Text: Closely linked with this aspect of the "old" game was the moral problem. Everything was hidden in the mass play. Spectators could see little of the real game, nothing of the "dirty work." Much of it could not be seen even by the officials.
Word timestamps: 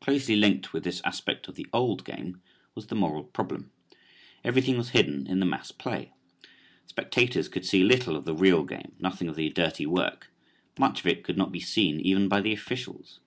Closely 0.00 0.34
linked 0.34 0.72
with 0.72 0.82
this 0.82 1.00
aspect 1.04 1.46
of 1.46 1.54
the 1.54 1.68
"old" 1.72 2.04
game 2.04 2.42
was 2.74 2.88
the 2.88 2.96
moral 2.96 3.22
problem. 3.22 3.70
Everything 4.42 4.76
was 4.76 4.88
hidden 4.88 5.24
in 5.28 5.38
the 5.38 5.46
mass 5.46 5.70
play. 5.70 6.10
Spectators 6.88 7.46
could 7.48 7.64
see 7.64 7.84
little 7.84 8.16
of 8.16 8.24
the 8.24 8.34
real 8.34 8.64
game, 8.64 8.96
nothing 8.98 9.28
of 9.28 9.36
the 9.36 9.50
"dirty 9.50 9.86
work." 9.86 10.32
Much 10.80 10.98
of 10.98 11.06
it 11.06 11.22
could 11.22 11.38
not 11.38 11.52
be 11.52 11.60
seen 11.60 12.00
even 12.00 12.26
by 12.26 12.40
the 12.40 12.52
officials. 12.52 13.20